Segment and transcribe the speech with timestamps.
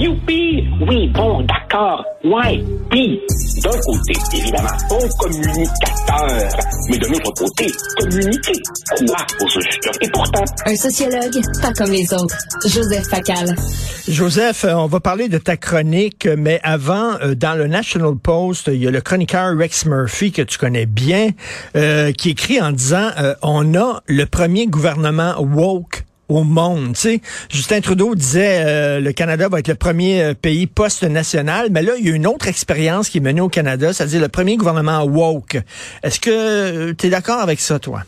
[0.00, 0.64] Youpi!
[0.88, 2.02] Oui, bon, d'accord.
[2.24, 2.64] Ouais.
[2.90, 3.20] Puis,
[3.62, 6.48] d'un côté, évidemment, bon communicateur.
[6.88, 7.66] Mais de l'autre côté,
[7.98, 8.58] communiquer.
[9.06, 9.98] Quoi aux sociologues?
[10.00, 10.44] Et pourtant...
[10.64, 12.34] Un sociologue, pas comme les autres.
[12.66, 13.54] Joseph Facal.
[14.08, 18.70] Joseph, euh, on va parler de ta chronique, mais avant, euh, dans le National Post,
[18.72, 21.28] il y a le chroniqueur Rex Murphy que tu connais bien,
[21.76, 23.10] euh, qui écrit en disant
[23.42, 26.96] on a le premier gouvernement woke au monde.
[27.48, 31.92] Justin Trudeau disait euh, le Canada va être le premier euh, pays post-national, mais là,
[31.98, 35.02] il y a une autre expérience qui est menée au Canada, c'est-à-dire le premier gouvernement
[35.04, 35.58] woke.
[36.02, 38.04] Est-ce que euh, tu es d'accord avec ça, toi?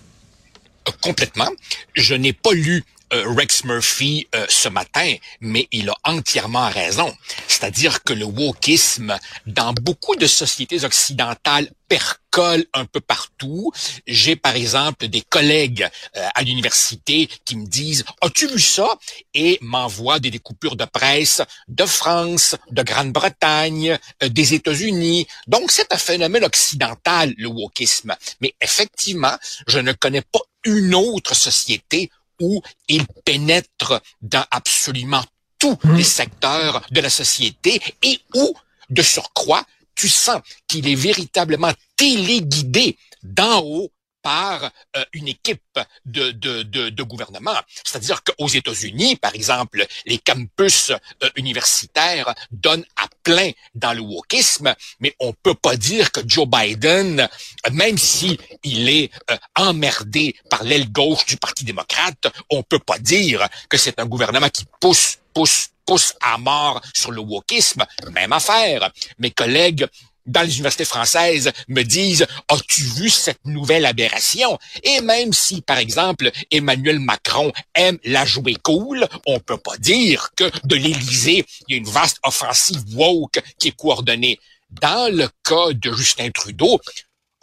[1.01, 1.51] Complètement.
[1.95, 7.15] Je n'ai pas lu Rex Murphy ce matin, mais il a entièrement raison.
[7.47, 9.17] C'est-à-dire que le wokisme,
[9.47, 13.71] dans beaucoup de sociétés occidentales, percole un peu partout.
[14.07, 15.87] J'ai par exemple des collègues
[16.17, 18.97] euh, à l'université qui me disent "As-tu vu ça?"
[19.35, 25.27] et m'envoient des découpures de presse de France, de Grande-Bretagne, euh, des États-Unis.
[25.47, 28.17] Donc c'est un phénomène occidental le wokisme.
[28.41, 32.11] Mais effectivement, je ne connais pas une autre société
[32.43, 35.25] où il pénètre dans absolument
[35.59, 35.97] tous mmh.
[35.97, 38.55] les secteurs de la société et où,
[38.91, 43.91] de surcroît, tu sens qu'il est véritablement téléguidé d'en haut
[44.23, 47.57] par euh, une équipe de, de, de, gouvernement.
[47.85, 54.75] C'est-à-dire qu'aux États-Unis, par exemple, les campus euh, universitaires donnent à plein dans le wokisme,
[55.01, 57.29] mais on peut pas dire que Joe Biden,
[57.73, 62.99] même si il est euh, emmerdé par l'aile gauche du Parti démocrate, on peut pas
[62.99, 67.85] dire que c'est un gouvernement qui pousse, pousse, pousse à mort sur le wokisme.
[68.13, 68.91] Même affaire.
[69.19, 69.87] Mes collègues
[70.27, 74.59] dans les universités françaises me disent As-tu vu cette nouvelle aberration?
[74.83, 80.31] Et même si, par exemple, Emmanuel Macron aime la jouer cool, on peut pas dire
[80.37, 84.39] que de l'Élysée, il y a une vaste offensive woke qui est coordonnée.
[84.71, 86.81] Dans le cas de Justin Trudeau,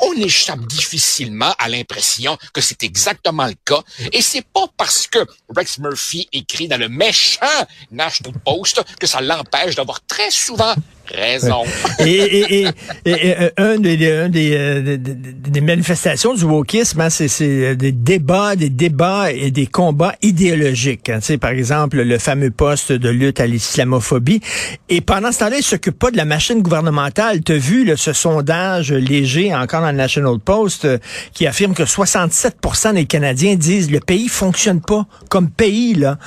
[0.02, 3.82] on échappe difficilement à l'impression que c'est exactement le cas.
[4.14, 5.20] Et c'est pas parce que
[5.56, 7.46] Rex Murphy écrit dans le méchant
[7.92, 10.74] National Post que ça l'empêche d'avoir très souvent
[11.14, 11.64] raison.
[12.00, 12.68] et, et,
[13.06, 17.92] et, euh, un des, un des, euh, des, manifestations du wokisme, hein, c'est euh, des
[17.92, 21.10] débats, des débats et des combats idéologiques.
[21.10, 24.42] Hein, par exemple, le fameux poste de lutte à l'islamophobie.
[24.90, 27.44] Et pendant ce temps-là, il s'occupe pas de la machine gouvernementale.
[27.44, 30.88] Tu as vu là, ce sondage léger encore dans le National Post
[31.34, 35.96] qui affirme que 67% des Canadiens disent le pays fonctionne pas comme pays.
[35.96, 36.18] là.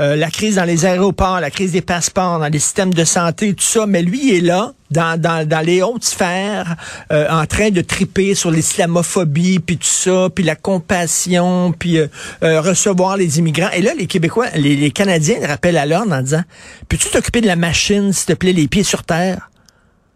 [0.00, 3.54] Euh, la crise dans les aéroports, la crise des passeports, dans les systèmes de santé,
[3.54, 6.76] tout ça mais lui est là, dans, les hautes sphères,
[7.12, 12.06] euh, en train de triper sur l'islamophobie, puis tout ça, puis la compassion, puis euh,
[12.42, 13.70] euh, recevoir les immigrants.
[13.72, 16.44] Et là, les Québécois, les, Canadiens rappellent à l'ordre en disant,
[16.88, 19.50] peux-tu t'occuper de la machine, s'il te plaît, les pieds sur terre?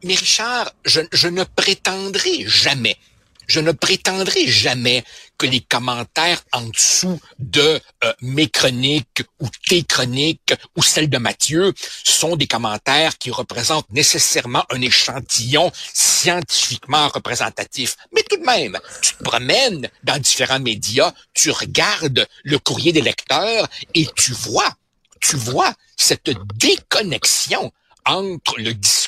[0.04, 2.96] Mais Richard, je ne prétendrai jamais
[3.50, 5.04] je ne prétendrai jamais
[5.40, 11.16] que les commentaires en dessous de euh, mes chroniques ou tes chroniques ou celles de
[11.16, 11.72] Mathieu
[12.04, 17.96] sont des commentaires qui représentent nécessairement un échantillon scientifiquement représentatif.
[18.14, 23.00] Mais tout de même, tu te promènes dans différents médias, tu regardes le courrier des
[23.00, 24.74] lecteurs et tu vois,
[25.22, 27.72] tu vois cette déconnexion
[28.04, 28.99] entre le discours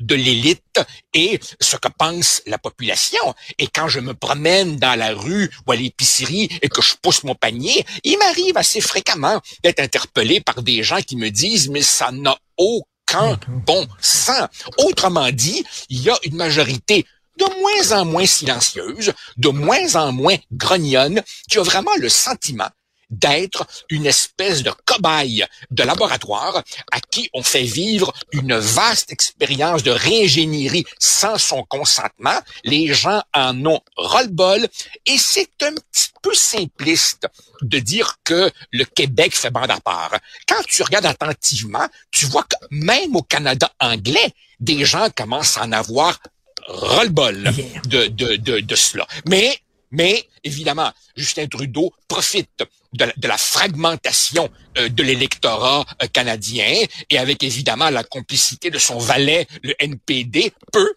[0.00, 0.80] de l'élite
[1.14, 3.34] et ce que pense la population.
[3.58, 7.24] Et quand je me promène dans la rue ou à l'épicerie et que je pousse
[7.24, 11.82] mon panier, il m'arrive assez fréquemment d'être interpellé par des gens qui me disent, mais
[11.82, 14.48] ça n'a aucun bon sens.
[14.78, 17.06] Autrement dit, il y a une majorité
[17.38, 22.68] de moins en moins silencieuse, de moins en moins grognonne, qui a vraiment le sentiment
[23.12, 29.82] d'être une espèce de cobaye de laboratoire à qui on fait vivre une vaste expérience
[29.82, 32.38] de réingénierie sans son consentement.
[32.64, 34.66] Les gens en ont ras-le-bol
[35.06, 37.28] et c'est un petit peu simpliste
[37.60, 40.16] de dire que le Québec fait bande à part.
[40.48, 45.64] Quand tu regardes attentivement, tu vois que même au Canada anglais, des gens commencent à
[45.64, 46.18] en avoir
[46.66, 47.52] ras-le-bol
[47.86, 49.06] de, de, de, de cela.
[49.28, 49.58] Mais
[49.92, 57.42] mais évidemment, Justin Trudeau profite de la, fragmentation euh, de l'électorat euh, canadien et avec
[57.42, 60.94] évidemment la complicité de son valet, le NPD, peut,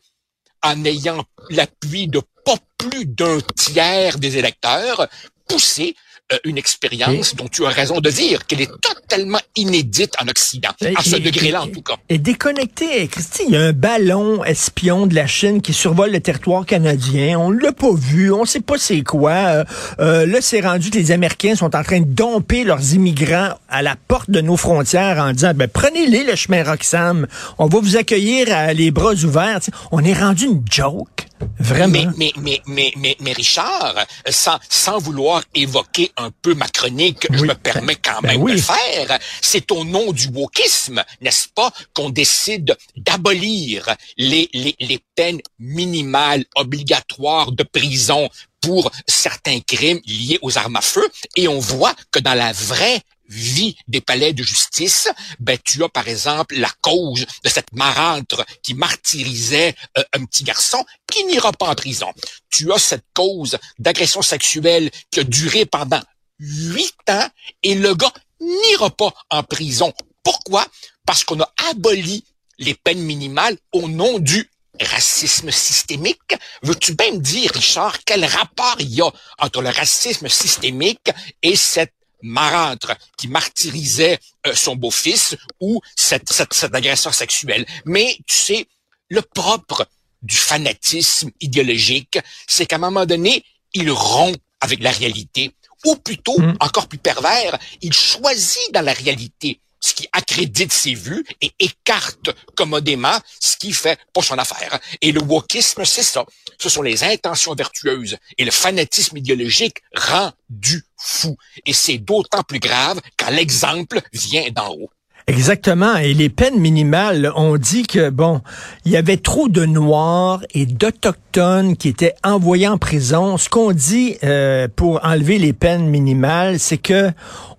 [0.62, 5.08] en ayant l'appui de pas plus d'un tiers des électeurs,
[5.48, 5.96] pousser
[6.33, 10.69] euh, une expérience dont tu as raison de dire qu'elle est totalement inédite en Occident,
[10.95, 11.98] à ce degré-là en tout cas.
[12.10, 16.19] Et déconnecté, Christy, il y a un ballon espion de la Chine qui survole le
[16.19, 17.38] territoire canadien.
[17.38, 19.33] On l'a pas vu, on sait pas c'est quoi.
[19.33, 19.63] Euh,
[20.00, 23.83] euh, là, c'est rendu que les Américains sont en train de domper leurs immigrants à
[23.83, 27.27] la porte de nos frontières en disant, ben prenez-les le chemin Roxham,
[27.60, 29.60] on va vous accueillir à les bras ouverts.
[29.92, 31.27] on est rendu une joke.
[31.60, 32.12] Vraiment?
[32.18, 33.96] Mais, mais, mais, mais, mais, Richard,
[34.30, 38.52] sans, sans vouloir évoquer un peu ma chronique, je me permets quand ben même de
[38.54, 45.00] le faire, c'est au nom du wokisme, n'est-ce pas, qu'on décide d'abolir les, les, les
[45.16, 48.30] peines minimales obligatoires de prison
[48.62, 53.02] pour certains crimes liés aux armes à feu, et on voit que dans la vraie
[53.27, 58.45] vie des palais de justice, ben tu as par exemple la cause de cette marâtre
[58.63, 62.12] qui martyrisait euh, un petit garçon qui n'ira pas en prison.
[62.50, 66.01] Tu as cette cause d'agression sexuelle qui a duré pendant
[66.39, 67.27] huit ans
[67.63, 69.94] et le gars n'ira pas en prison.
[70.24, 70.66] Pourquoi?
[71.06, 72.25] Parce qu'on a aboli
[72.57, 74.50] les peines minimales au nom du
[74.81, 76.36] racisme systémique.
[76.63, 81.10] Veux-tu bien me dire, Richard, quel rapport il y a entre le racisme systémique
[81.42, 87.66] et cette marâtre qui martyrisait euh, son beau-fils ou cette, cette, cette agression sexuelle.
[87.86, 88.68] Mais tu sais,
[89.10, 89.88] le propre
[90.22, 95.52] du fanatisme idéologique, c'est qu'à un moment donné, il rompt avec la réalité.
[95.86, 96.58] Ou plutôt, mm.
[96.62, 102.30] encore plus pervers, il choisit dans la réalité ce qui accrédite ses vues et écarte
[102.56, 104.80] commodément ce qui fait pour son affaire.
[105.01, 106.25] Et le wokisme, c'est ça.
[106.60, 111.36] Ce sont les intentions vertueuses et le fanatisme idéologique rendu fou.
[111.66, 114.89] Et c'est d'autant plus grave quand l'exemple vient d'en haut.
[115.27, 115.98] Exactement.
[115.98, 118.42] Et les peines minimales, on dit que, bon,
[118.86, 123.39] il y avait trop de Noirs et d'Autochtones qui étaient envoyés en prison.
[123.39, 127.10] Ce qu'on dit euh, pour enlever les peines minimales, c'est que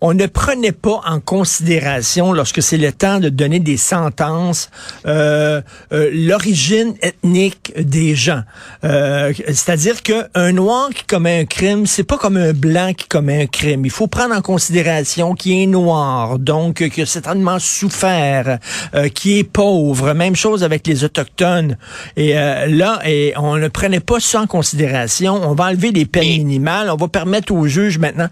[0.01, 4.71] on ne prenait pas en considération, lorsque c'est le temps de donner des sentences,
[5.07, 5.61] euh,
[5.93, 8.43] euh, l'origine ethnique des gens.
[8.83, 13.47] C'est-à-dire qu'un Noir qui commet un crime, c'est pas comme un Blanc qui commet un
[13.47, 13.85] crime.
[13.85, 17.27] Il faut prendre en considération qu'il est noir, donc que c'est
[17.59, 18.59] souffert,
[18.95, 20.13] euh, qui est pauvre.
[20.13, 21.77] Même chose avec les autochtones.
[22.17, 25.35] Et euh, là, et on ne prenait pas ça en considération.
[25.35, 26.91] On va enlever les peines minimales.
[26.91, 28.29] On va permettre aux juges maintenant.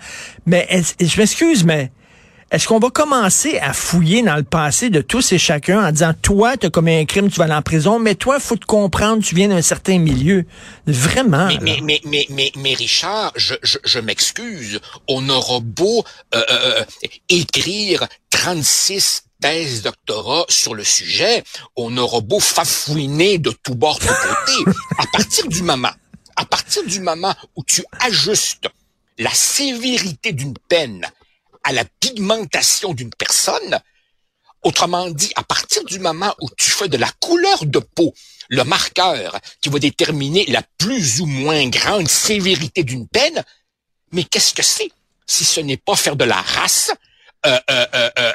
[0.46, 0.68] Mais
[1.00, 1.90] je m'excuse, mais
[2.54, 6.12] est-ce qu'on va commencer à fouiller dans le passé de tous et chacun en disant,
[6.22, 8.64] toi, tu as commis un crime, tu vas aller en prison, mais toi, faut te
[8.64, 10.44] comprendre, tu viens d'un certain milieu.
[10.86, 11.48] Vraiment.
[11.60, 14.78] Mais, mais, mais, mais, mais, Richard, je, je, je m'excuse.
[15.08, 16.04] On aura beau
[16.34, 16.84] euh, euh,
[17.28, 18.06] écrire
[18.44, 21.42] 36 thèses doctorat sur le sujet,
[21.76, 24.78] on aura beau fafouiner de tous bords, de côté.
[24.98, 25.92] à partir du moment,
[26.36, 28.68] à partir du moment où tu ajustes
[29.16, 31.10] la sévérité d'une peine
[31.62, 33.80] à la pigmentation d'une personne.
[34.62, 38.12] Autrement dit, à partir du moment où tu fais de la couleur de peau
[38.50, 43.42] le marqueur qui va déterminer la plus ou moins grande sévérité d'une peine,
[44.12, 44.90] mais qu'est-ce que c'est
[45.26, 46.92] si ce n'est pas faire de la race
[47.46, 48.32] euh, euh, euh, euh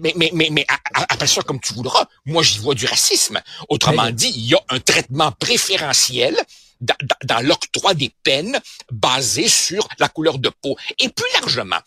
[0.00, 0.66] mais mais mais, mais
[1.08, 2.06] appelle ça comme tu voudras.
[2.24, 3.40] Moi, j'y vois du racisme.
[3.68, 6.36] Autrement dit, il y a un traitement préférentiel
[6.80, 6.94] dans,
[7.24, 8.58] dans l'octroi des peines
[8.90, 10.76] basé sur la couleur de peau.
[10.98, 11.78] Et plus largement,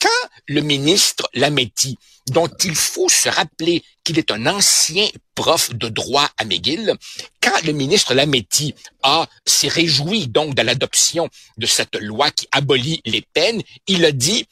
[0.00, 1.96] quand le ministre Lametti,
[2.30, 6.94] dont il faut se rappeler qu'il est un ancien prof de droit à McGill,
[7.40, 13.00] quand le ministre Lametti a s'est réjoui donc de l'adoption de cette loi qui abolit
[13.04, 14.46] les peines, il a dit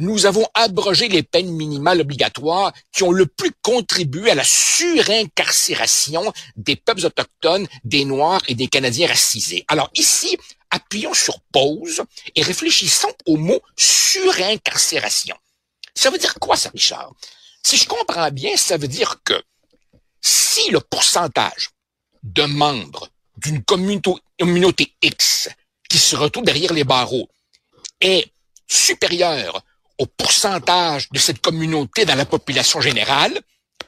[0.00, 6.32] nous avons abrogé les peines minimales obligatoires qui ont le plus contribué à la surincarcération
[6.56, 9.66] des peuples autochtones, des Noirs et des Canadiens racisés.
[9.68, 10.38] Alors ici,
[10.70, 12.02] appuyons sur pause
[12.34, 15.36] et réfléchissons au mot surincarcération.
[15.94, 17.12] Ça veut dire quoi ça, Richard?
[17.62, 19.34] Si je comprends bien, ça veut dire que
[20.22, 21.68] si le pourcentage
[22.22, 25.50] de membres d'une communauté X
[25.90, 27.28] qui se retrouve derrière les barreaux
[28.00, 28.32] est
[28.66, 29.62] supérieur
[30.00, 33.38] au pourcentage de cette communauté dans la population générale,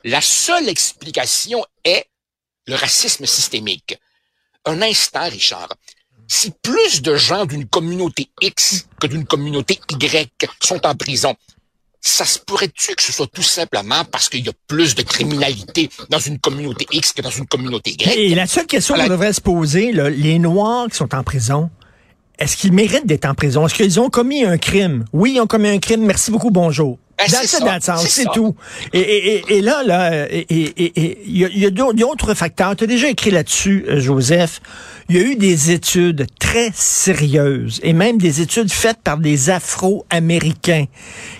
[0.04, 2.06] la seule explication est
[2.66, 3.98] le racisme systémique.
[4.64, 5.70] Un instant, Richard
[6.32, 11.34] si plus de gens d'une communauté X que d'une communauté Y sont en prison,
[12.00, 15.90] ça se pourrait-tu que ce soit tout simplement parce qu'il y a plus de criminalité
[16.08, 18.12] dans une communauté X que dans une communauté Y?
[18.16, 21.70] Et la seule question qu'on devrait se poser, les Noirs qui sont en prison,
[22.38, 23.66] est-ce qu'ils méritent d'être en prison?
[23.66, 25.04] Est-ce qu'ils ont commis un crime?
[25.12, 26.04] Oui, ils ont commis un crime.
[26.04, 26.98] Merci beaucoup, bonjour.
[27.18, 27.26] Ben,
[27.98, 28.56] c'est tout.
[28.92, 30.72] Et, et, et, et là, là, il
[31.28, 32.74] y a, y a d'autres- d'autres facteurs.
[32.74, 34.60] Tu as déjà écrit là-dessus, euh, Joseph.
[35.08, 39.50] Il y a eu des études très sérieuses et même des études faites par des
[39.50, 40.86] Afro-Américains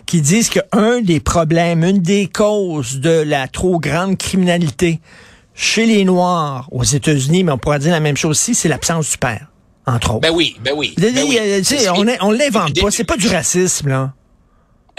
[0.07, 5.01] qui disent qu'un des problèmes, une des causes de la trop grande criminalité
[5.55, 9.11] chez les Noirs aux États-Unis, mais on pourrait dire la même chose aussi, c'est l'absence
[9.11, 9.49] du père,
[9.87, 10.21] entre autres.
[10.21, 10.95] Ben oui, ben oui.
[10.99, 11.39] Ben oui.
[11.39, 11.63] euh,
[11.95, 14.13] on on l'invente pas, c'est pas du racisme, là.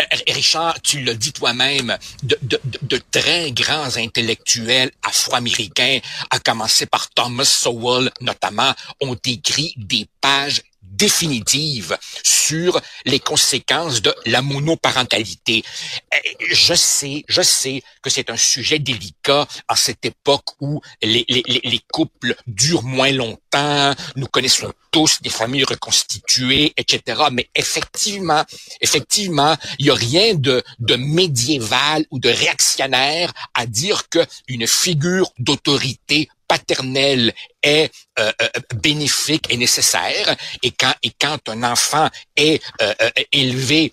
[0.02, 2.40] Euh, Richard, tu l'as dit toi-même, de-
[2.82, 6.00] de très grands intellectuels afro-américains,
[6.32, 10.62] à commencer par Thomas Sowell notamment, ont écrit des pages
[11.08, 12.72] définitives sur
[13.06, 15.58] les conséquences de la monoparentalité.
[16.14, 16.18] Euh,
[16.70, 19.44] Je sais, je sais que c'est un sujet délicat
[19.74, 25.12] à cette époque où les, les, les- les couples durent moins longtemps, nous connaissons tous
[25.26, 27.02] des familles reconstituées, etc.
[27.38, 28.44] Mais effectivement,
[28.88, 30.56] effectivement, il n'y a rien de,
[30.90, 33.30] de médiéval ou de réactionnaire
[33.62, 37.34] à dire que une figure d'autorité paternelle
[37.64, 40.36] est euh, euh, bénéfique et nécessaire.
[40.62, 43.92] Et quand et quand un enfant est euh, euh, élevé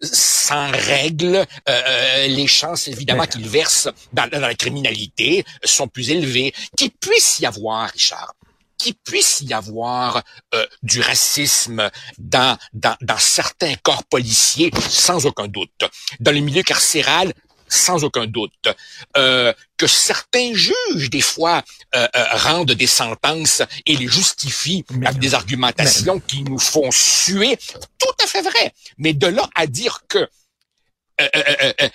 [0.00, 6.50] sans règles euh, les chances évidemment qu'il verse dans, dans la criminalité sont plus élevées.
[6.76, 8.32] Qu'il puisse y avoir Richard
[8.80, 10.22] qu'il puisse y avoir
[10.54, 15.82] euh, du racisme dans, dans, dans certains corps policiers, sans aucun doute.
[16.20, 17.34] Dans le milieu carcéral,
[17.68, 18.68] sans aucun doute.
[19.16, 21.62] Euh, que certains juges, des fois,
[21.94, 26.90] euh, euh, rendent des sentences et les justifient Mais- avec des argumentations qui nous font
[26.90, 27.56] suer,
[27.98, 28.72] tout à fait vrai.
[28.98, 31.07] Mais de là à dire que euh, euh, euh, euh,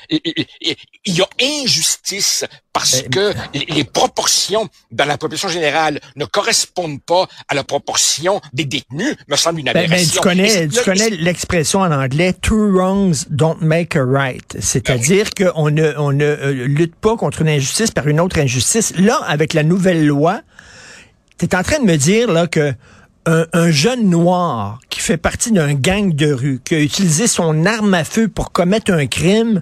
[0.10, 3.34] il y a injustice parce Ben, que
[3.74, 9.36] les, proportions dans la population générale ne correspondent pas à la proportion des détenus, me
[9.36, 10.22] semble une Ben, ben, aberration.
[10.22, 14.58] tu connais, l'expression en anglais two wrongs don't make a right.
[14.60, 18.94] C'est-à-dire qu'on ne, on ne euh, lutte pas contre une injustice par une autre injustice.
[18.98, 20.42] Là, avec la nouvelle loi,
[21.38, 22.74] tu es en train de me dire là que
[23.26, 27.66] un, un jeune noir qui fait partie d'un gang de rue, qui a utilisé son
[27.66, 29.62] arme à feu pour commettre un crime,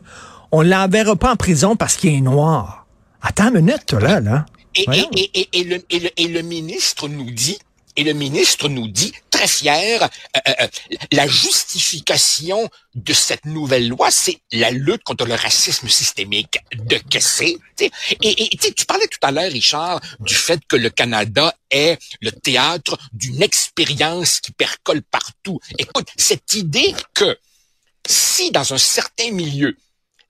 [0.52, 2.86] on l'enverra pas en prison parce qu'il est noir.
[3.22, 4.46] Attends une minute, là, là.
[4.76, 5.10] Et, Voyons.
[5.16, 7.60] et, et, et, et le, et, le, et le ministre nous dit,
[7.96, 10.68] et le ministre nous dit, très fier, euh, euh,
[11.12, 16.60] la justification de cette nouvelle loi, c'est la lutte contre le racisme systémique.
[16.76, 17.58] De que c'est?
[17.80, 17.90] Et,
[18.22, 22.98] et tu parlais tout à l'heure, Richard, du fait que le Canada est le théâtre
[23.14, 25.60] d'une expérience qui percole partout.
[25.78, 27.38] Écoute, cette idée que
[28.08, 29.78] si dans un certain milieu,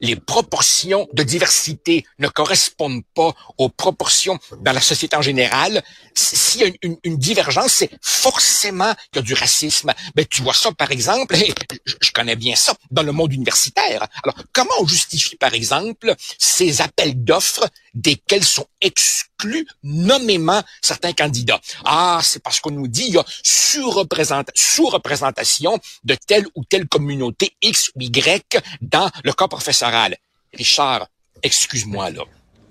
[0.01, 6.61] les proportions de diversité ne correspondent pas aux proportions dans la société en général, s'il
[6.61, 9.93] y a une, divergence, c'est forcément qu'il y a du racisme.
[10.15, 11.53] Ben, tu vois ça, par exemple, et
[11.85, 14.07] je connais bien ça, dans le monde universitaire.
[14.23, 21.59] Alors, comment on justifie, par exemple, ces appels d'offres desquels sont exclus nommément certains candidats?
[21.85, 26.87] Ah, c'est parce qu'on nous dit il y a sous-représenta- sous-représentation de telle ou telle
[26.87, 30.17] communauté X ou Y dans le corps professoral.
[30.53, 31.07] Richard,
[31.43, 32.23] excuse-moi là.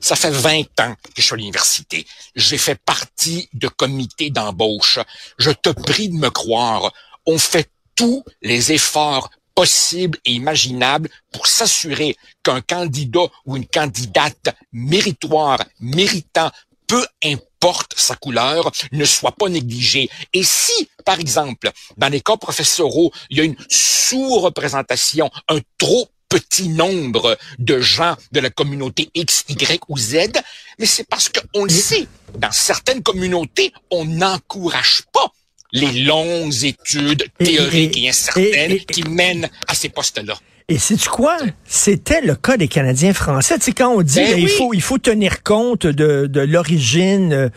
[0.03, 2.07] Ça fait 20 ans que je suis à l'université.
[2.35, 4.99] J'ai fait partie de comités d'embauche.
[5.39, 6.91] Je te prie de me croire.
[7.27, 14.54] On fait tous les efforts possibles et imaginables pour s'assurer qu'un candidat ou une candidate
[14.73, 16.50] méritoire, méritant,
[16.87, 20.11] peu importe sa couleur, ne soit pas négligé.
[20.33, 26.09] Et si, par exemple, dans les cas professoraux, il y a une sous-représentation, un trop
[26.28, 30.30] petit nombre de gens de la communauté X, Y ou Z,
[30.78, 32.07] mais c'est parce qu'on le sait,
[32.38, 35.33] dans certaines communautés, on n'encourage pas
[35.73, 40.35] les longues études théoriques et- et, incertaines et- qui mènent à ces postes-là.
[40.69, 41.37] Et sais-tu quoi?
[41.67, 43.59] C'était le cas des Canadiens français.
[43.59, 46.41] Tu sais, quand on dit Ben là, il, faut, il faut tenir compte de, de
[46.41, 47.33] l'origine.
[47.33, 47.49] euh,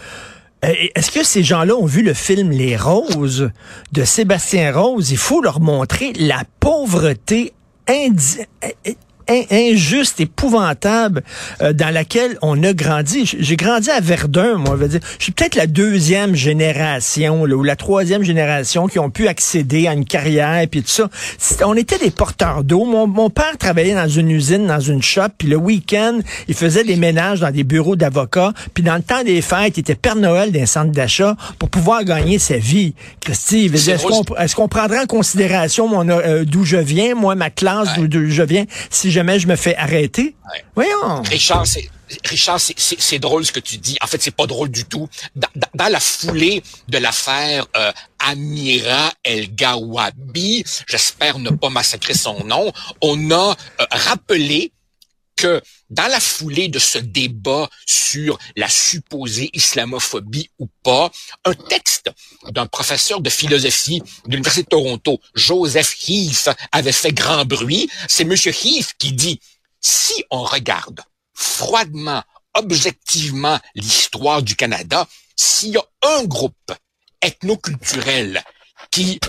[0.65, 3.51] euh, Est-ce que ces gens-là ont vu le film Les Roses
[3.91, 5.11] de Sébastien Rose?
[5.11, 7.53] Il faut leur montrer la pauvreté
[7.87, 8.91] indi- in-
[9.29, 11.23] injuste, épouvantable
[11.61, 13.29] euh, dans laquelle on a grandi.
[13.39, 14.75] J'ai grandi à Verdun, moi.
[14.75, 18.99] Je veux dire, je suis peut-être la deuxième génération là, ou la troisième génération qui
[18.99, 21.09] ont pu accéder à une carrière et puis tout ça.
[21.65, 22.85] On était des porteurs d'eau.
[22.85, 26.83] Mon, mon père travaillait dans une usine, dans une shop, puis le week-end, il faisait
[26.83, 28.53] des ménages dans des bureaux d'avocats.
[28.73, 32.03] Puis dans le temps des fêtes, il était Père Noël d'un centre d'achat pour pouvoir
[32.03, 32.93] gagner sa vie.
[33.21, 37.49] Christy, est-ce qu'on est-ce qu'on prendrait en considération mon, euh, d'où je viens, moi, ma
[37.49, 40.35] classe, d'où d'où je viens, si jamais je me fais arrêter.
[40.51, 40.65] Ouais.
[40.75, 41.21] Voyons.
[41.23, 41.89] Richard, c'est
[42.25, 43.97] Richard, c'est- drôle ce que tu dis.
[44.01, 45.07] En fait, c'est pas drôle du tout.
[45.73, 52.71] Dans la foulée de l'affaire euh, Amira El Gawabi, j'espère ne pas massacrer son nom,
[53.01, 54.72] on a euh, rappelé
[55.43, 61.11] que dans la foulée de ce débat sur la supposée islamophobie ou pas,
[61.43, 62.09] un texte
[62.51, 67.89] d'un professeur de philosophie de l'Université de Toronto, Joseph Heath, avait fait grand bruit.
[68.07, 69.41] C'est Monsieur Heath qui dit,
[69.81, 71.01] si on regarde
[71.33, 72.23] froidement,
[72.53, 76.71] objectivement l'histoire du Canada, s'il y a un groupe
[77.21, 78.41] ethnoculturel
[78.91, 79.19] qui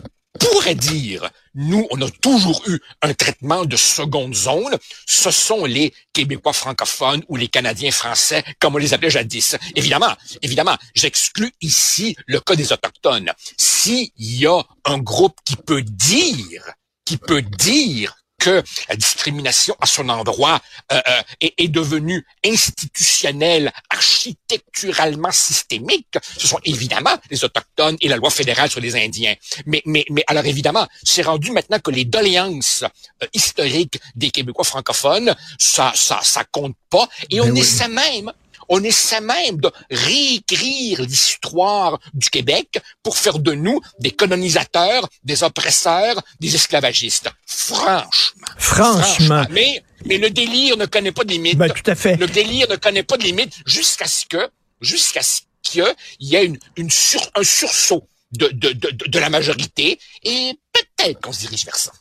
[0.50, 5.92] pourrait dire, nous, on a toujours eu un traitement de seconde zone, ce sont les
[6.12, 9.56] Québécois francophones ou les Canadiens français, comme on les appelait jadis.
[9.76, 13.32] Évidemment, évidemment, j'exclus ici le cas des Autochtones.
[13.56, 16.72] S'il y a un groupe qui peut dire,
[17.04, 20.60] qui peut dire que la discrimination à son endroit
[20.92, 28.16] euh, euh, est, est devenue institutionnelle, architecturalement systémique, ce sont évidemment les Autochtones et la
[28.16, 29.34] loi fédérale sur les Indiens.
[29.64, 32.84] Mais, mais, mais alors évidemment, c'est rendu maintenant que les doléances
[33.22, 37.08] euh, historiques des Québécois francophones, ça, ça, ça compte pas.
[37.30, 37.60] Et Ben on oui.
[37.60, 38.30] essaie même
[38.68, 45.42] on essaie même de réécrire l'histoire du Québec pour faire de nous des colonisateurs, des
[45.42, 47.30] oppresseurs, des esclavagistes.
[47.46, 48.46] Franchement.
[48.58, 49.44] Franchement.
[49.50, 51.58] Mais, mais le délire ne connaît pas de limite.
[51.58, 52.16] Ben, tout à fait.
[52.16, 54.48] Le délire ne connaît pas de limite jusqu'à ce que,
[54.80, 55.84] jusqu'à ce qu'il
[56.20, 60.58] y ait une, une sur, un sursaut de, de, de, de, de la majorité et
[61.04, 61.92] peut-être qu'on se dirige vers ça.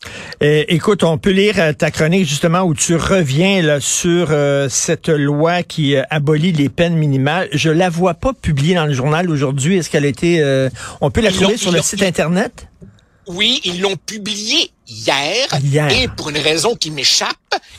[0.41, 4.67] Euh, écoute, on peut lire euh, ta chronique justement où tu reviens là, sur euh,
[4.69, 7.49] cette loi qui euh, abolit les peines minimales.
[7.51, 9.77] Je la vois pas publiée dans le journal aujourd'hui.
[9.77, 10.41] Est-ce qu'elle a été...
[10.41, 10.69] euh,
[11.01, 12.67] on peut la Ils trouver sur le site Internet?
[13.27, 15.89] Oui, ils l'ont publié hier, Hier.
[15.91, 17.29] et pour une raison qui m'échappe,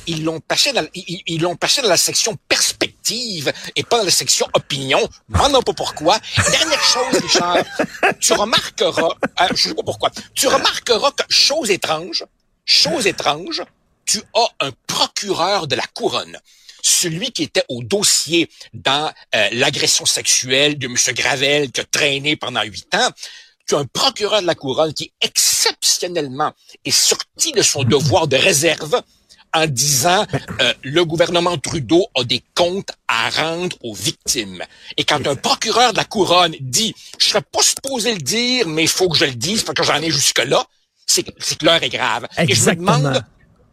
[0.07, 4.11] ils l'ont passé dans, ils, ils passé dans la section perspective et pas dans la
[4.11, 5.09] section opinion.
[5.29, 6.19] M'en pas pourquoi.
[6.51, 7.65] Dernière chose, Richard,
[8.21, 9.09] tu remarqueras,
[9.41, 12.25] euh, je sais pas pourquoi, tu remarqueras que chose étrange,
[12.65, 13.63] chose étrange,
[14.07, 16.39] tu as un procureur de la couronne
[16.87, 20.97] celui qui était au dossier dans euh, l'agression sexuelle de M.
[21.15, 23.09] Gravel qui a traîné pendant huit ans,
[23.67, 26.53] tu as un procureur de la couronne qui exceptionnellement
[26.85, 29.01] est sorti de son devoir de réserve
[29.55, 30.27] en disant
[30.61, 34.63] euh, le gouvernement Trudeau a des comptes à rendre aux victimes.
[34.97, 38.83] Et quand un procureur de la couronne dit je serais pas supposé le dire, mais
[38.83, 40.65] il faut que je le dise parce que j'en ai jusque-là,
[41.07, 42.27] c'est c'est que l'heure est grave.
[42.37, 42.99] Et je me Exactement.
[42.99, 43.25] demande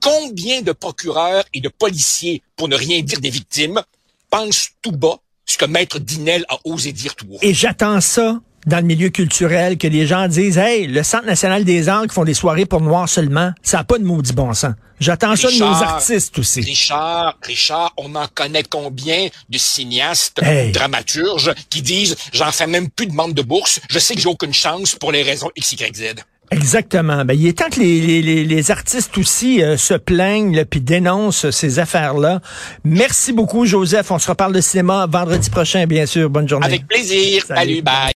[0.01, 3.81] combien de procureurs et de policiers, pour ne rien dire des victimes,
[4.29, 7.37] pensent tout bas ce que Maître Dinel a osé dire tout haut.
[7.41, 11.63] Et j'attends ça dans le milieu culturel, que les gens disent, hey, le Centre national
[11.63, 14.53] des arts qui font des soirées pour noirs seulement, ça n'a pas de maudit bon
[14.53, 14.73] sens.
[14.99, 16.61] J'attends ça de nos artistes aussi.
[16.61, 20.71] Richard, Richard, on en connaît combien de cinéastes, Hey.
[20.71, 24.29] dramaturges qui disent j'en fais même plus de demande de bourse, je sais que j'ai
[24.29, 26.03] aucune chance pour les raisons X, Y, Z.
[26.51, 27.23] Exactement.
[27.23, 30.81] Ben, il est temps que les, les, les, les artistes aussi euh, se plaignent puis
[30.81, 32.41] dénoncent ces affaires-là.
[32.83, 34.11] Merci beaucoup, Joseph.
[34.11, 36.29] On se reparle de cinéma vendredi prochain, bien sûr.
[36.29, 36.65] Bonne journée.
[36.65, 37.43] Avec plaisir.
[37.47, 37.59] Salut.
[37.59, 38.09] Salut, bye.